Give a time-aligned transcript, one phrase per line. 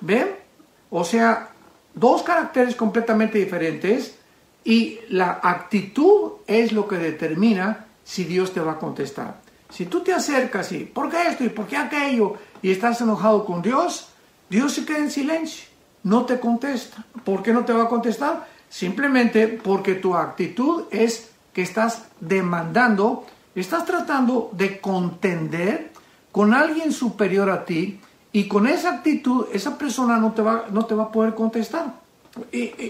[0.00, 0.28] ¿Ven?
[0.90, 1.50] O sea,
[1.94, 4.16] dos caracteres completamente diferentes
[4.64, 9.40] y la actitud es lo que determina si Dios te va a contestar.
[9.70, 12.34] Si tú te acercas y, ¿por qué esto y por qué aquello?
[12.62, 14.08] Y estás enojado con Dios,
[14.48, 15.66] Dios se queda en silencio,
[16.04, 17.04] no te contesta.
[17.24, 18.46] ¿Por qué no te va a contestar?
[18.70, 25.92] Simplemente porque tu actitud es que estás demandando, estás tratando de contender
[26.32, 28.00] con alguien superior a ti
[28.32, 31.94] y con esa actitud esa persona no te va, no te va a poder contestar.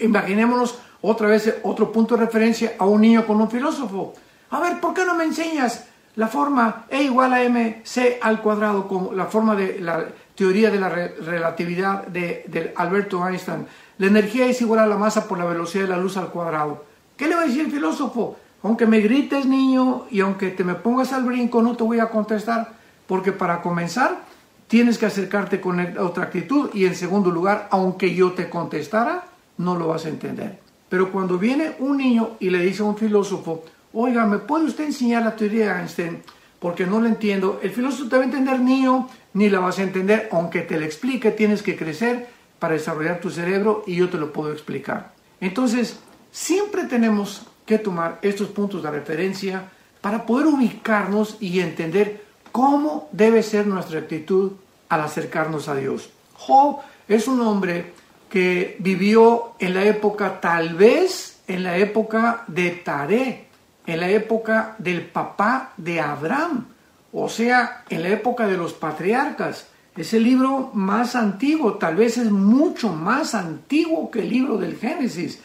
[0.00, 4.14] imaginémonos otra vez otro punto de referencia a un niño con un filósofo.
[4.50, 5.86] A ver, ¿por qué no me enseñas
[6.16, 10.80] la forma E igual a mc al cuadrado, como la forma de la teoría de
[10.80, 13.66] la relatividad de, de, Alberto Einstein?
[13.98, 16.84] La energía es igual a la masa por la velocidad de la luz al cuadrado.
[17.16, 18.36] ¿Qué le va a decir el filósofo?
[18.62, 22.10] Aunque me grites, niño, y aunque te me pongas al brinco, no te voy a
[22.10, 22.72] contestar,
[23.06, 24.29] porque para comenzar
[24.70, 29.24] tienes que acercarte con otra actitud y en segundo lugar, aunque yo te contestara,
[29.58, 30.60] no lo vas a entender.
[30.88, 34.84] Pero cuando viene un niño y le dice a un filósofo, oiga, ¿me puede usted
[34.84, 36.22] enseñar la teoría de Einstein?
[36.60, 37.58] Porque no la entiendo.
[37.64, 40.86] El filósofo te va a entender niño, ni la vas a entender, aunque te la
[40.86, 42.28] explique, tienes que crecer
[42.60, 45.14] para desarrollar tu cerebro y yo te lo puedo explicar.
[45.40, 45.98] Entonces,
[46.30, 49.64] siempre tenemos que tomar estos puntos de referencia
[50.00, 54.52] para poder ubicarnos y entender cómo debe ser nuestra actitud
[54.90, 56.10] al acercarnos a Dios.
[56.34, 57.94] Job es un hombre
[58.28, 63.46] que vivió en la época, tal vez en la época de Taré,
[63.86, 66.66] en la época del papá de Abraham,
[67.12, 69.68] o sea, en la época de los patriarcas.
[69.96, 74.76] Es el libro más antiguo, tal vez es mucho más antiguo que el libro del
[74.76, 75.40] Génesis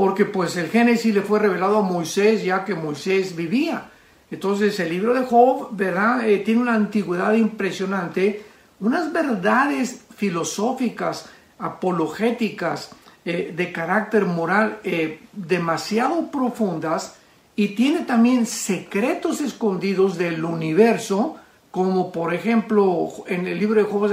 [0.00, 3.90] porque pues el Génesis le fue revelado a Moisés ya que Moisés vivía.
[4.30, 6.26] Entonces el libro de Job, ¿verdad?
[6.26, 8.42] Eh, tiene una antigüedad impresionante,
[8.80, 11.26] unas verdades filosóficas,
[11.58, 12.90] apologéticas,
[13.24, 17.16] eh, de carácter moral eh, demasiado profundas
[17.54, 21.36] y tiene también secretos escondidos del universo,
[21.70, 24.10] como por ejemplo en el libro de Job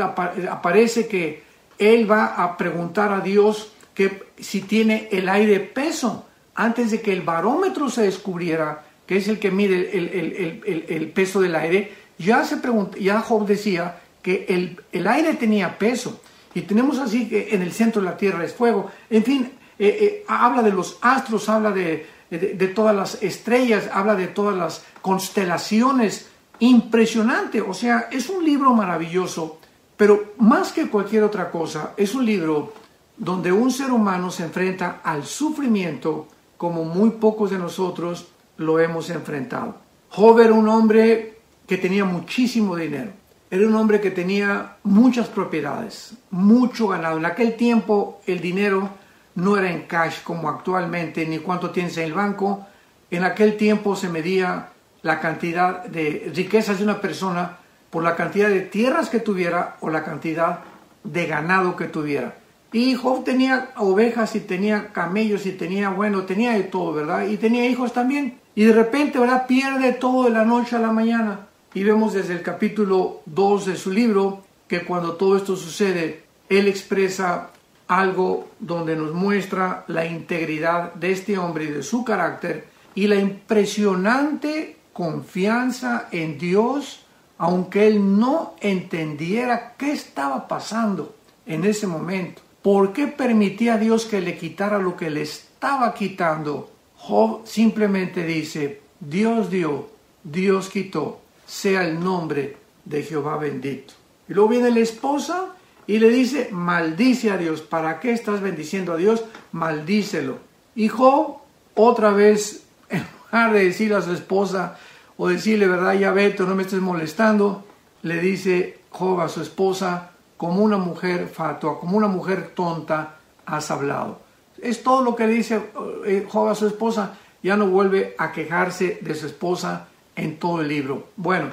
[0.51, 1.43] aparece que
[1.79, 7.13] él va a preguntar a Dios, que si tiene el aire peso, antes de que
[7.13, 12.57] el barómetro se descubriera, que es el que mide el, peso del aire, ya se
[12.99, 16.19] ya Job decía que el, aire tenía peso.
[16.53, 18.91] Y tenemos así que en el centro de la Tierra es fuego.
[19.09, 24.15] En fin, eh, eh, habla de los astros, habla de, de, todas las estrellas, habla
[24.15, 26.27] de todas las constelaciones.
[26.59, 29.59] Impresionante, o sea, es un libro maravilloso,
[29.95, 32.73] pero más que cualquier otra cosa, es un libro
[33.15, 36.27] donde un ser humano se enfrenta al sufrimiento
[36.57, 38.27] como muy pocos de nosotros
[38.57, 39.77] lo hemos enfrentado.
[40.09, 43.11] Job era un hombre que tenía muchísimo dinero,
[43.49, 47.17] era un hombre que tenía muchas propiedades, mucho ganado.
[47.17, 48.89] En aquel tiempo el dinero
[49.35, 52.65] no era en cash como actualmente, ni cuánto tienes en el banco.
[53.09, 54.69] En aquel tiempo se medía
[55.01, 57.57] la cantidad de riquezas de una persona
[57.89, 60.59] por la cantidad de tierras que tuviera o la cantidad
[61.03, 62.35] de ganado que tuviera.
[62.73, 67.27] Y Job tenía ovejas y tenía camellos y tenía, bueno, tenía de todo, ¿verdad?
[67.27, 68.39] Y tenía hijos también.
[68.55, 69.47] Y de repente, ¿verdad?
[69.47, 71.47] Pierde todo de la noche a la mañana.
[71.77, 76.67] Y vemos desde el capítulo 2 de su libro que cuando todo esto sucede, él
[76.67, 77.51] expresa
[77.87, 83.17] algo donde nos muestra la integridad de este hombre y de su carácter y la
[83.17, 87.05] impresionante confianza en Dios,
[87.37, 91.13] aunque él no entendiera qué estaba pasando
[91.45, 92.41] en ese momento.
[92.63, 96.71] ¿Por qué permitía Dios que le quitara lo que le estaba quitando?
[96.95, 99.91] Job simplemente dice, Dios dio,
[100.23, 103.95] Dios quitó, sea el nombre de Jehová bendito.
[104.29, 105.55] Y luego viene la esposa
[105.87, 109.23] y le dice, maldice a Dios, ¿para qué estás bendiciendo a Dios?
[109.53, 110.37] Maldícelo.
[110.75, 111.37] Y Job,
[111.73, 114.77] otra vez, en lugar de decirle a su esposa
[115.15, 117.65] o decirle, verdad, ya vete, no me estés molestando,
[118.03, 123.71] le dice Job a su esposa, como una mujer fatua, como una mujer tonta, has
[123.71, 124.19] hablado.
[124.61, 125.61] Es todo lo que dice
[126.05, 127.17] eh, Job a su esposa.
[127.41, 129.87] Ya no vuelve a quejarse de su esposa
[130.17, 131.07] en todo el libro.
[131.15, 131.51] Bueno,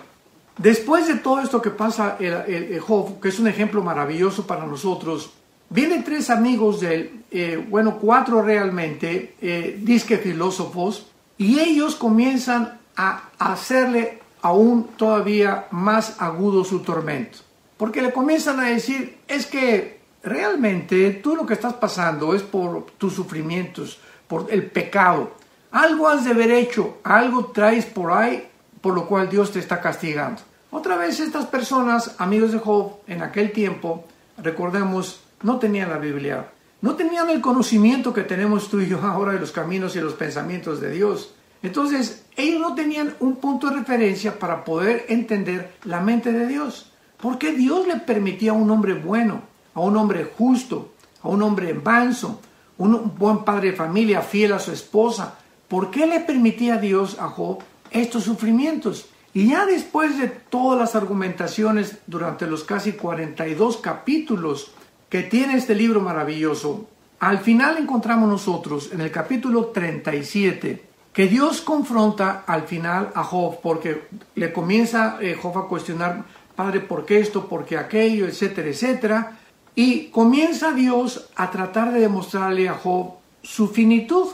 [0.59, 5.31] después de todo esto que pasa el, Job, que es un ejemplo maravilloso para nosotros,
[5.71, 11.07] vienen tres amigos de él, eh, bueno, cuatro realmente, eh, disque filósofos,
[11.39, 17.39] y ellos comienzan a hacerle aún todavía más agudo su tormento.
[17.77, 22.87] Porque le comienzan a decir, es que realmente tú lo que estás pasando es por
[22.99, 25.33] tus sufrimientos, por el pecado.
[25.71, 28.47] Algo has de haber hecho, algo traes por ahí,
[28.85, 30.43] por lo cual Dios te está castigando.
[30.71, 34.05] Otra vez estas personas, amigos de Job, en aquel tiempo,
[34.37, 36.51] recordemos, no tenían la Biblia,
[36.83, 40.13] no tenían el conocimiento que tenemos tú y yo ahora de los caminos y los
[40.13, 41.33] pensamientos de Dios.
[41.63, 46.93] Entonces, ellos no tenían un punto de referencia para poder entender la mente de Dios.
[47.17, 49.41] ¿Por qué Dios le permitía a un hombre bueno,
[49.73, 50.93] a un hombre justo,
[51.23, 52.39] a un hombre manso,
[52.77, 55.39] un buen padre de familia, fiel a su esposa?
[55.69, 57.63] ¿Por qué le permitía a Dios a Job
[57.95, 59.07] estos sufrimientos?
[59.33, 64.73] Y ya después de todas las argumentaciones durante los casi 42 capítulos
[65.09, 66.87] que tiene este libro maravilloso,
[67.19, 73.61] al final encontramos nosotros en el capítulo 37 que Dios confronta al final a Job
[73.63, 76.25] porque le comienza eh, Job a cuestionar,
[76.57, 77.49] Padre, ¿por qué esto?
[77.49, 78.27] ¿Por qué aquello?
[78.27, 79.39] Etcétera, etcétera.
[79.77, 84.27] Y comienza Dios a tratar de demostrarle a Job su finitud,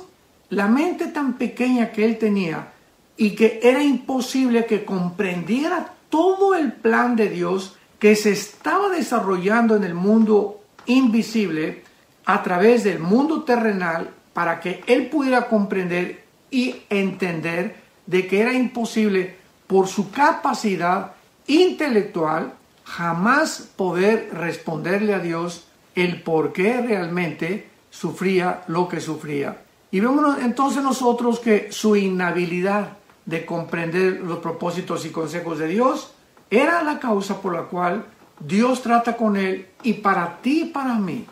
[0.49, 2.73] la mente tan pequeña que él tenía
[3.17, 9.77] y que era imposible que comprendiera todo el plan de Dios que se estaba desarrollando
[9.77, 11.85] en el mundo invisible
[12.25, 17.77] a través del mundo terrenal para que él pudiera comprender y entender
[18.07, 19.37] de que era imposible
[19.67, 21.13] por su capacidad
[21.47, 22.55] intelectual
[22.85, 29.63] jamás poder responderle a Dios el por qué realmente sufría lo que sufría.
[29.91, 32.97] Y vemos entonces nosotros que su inhabilidad
[33.31, 36.13] de comprender los propósitos y consejos de Dios
[36.51, 38.05] era la causa por la cual
[38.41, 41.27] Dios trata con él y para ti y para mí,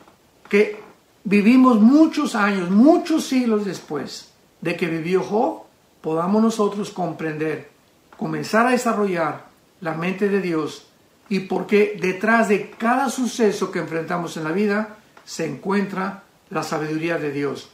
[0.48, 0.80] que
[1.24, 4.30] vivimos muchos años, muchos siglos después,
[4.60, 5.62] de que vivió Job,
[6.00, 7.68] podamos nosotros comprender,
[8.16, 9.46] comenzar a desarrollar
[9.80, 10.86] la mente de Dios
[11.28, 17.18] y porque detrás de cada suceso que enfrentamos en la vida se encuentra la sabiduría
[17.18, 17.70] de Dios.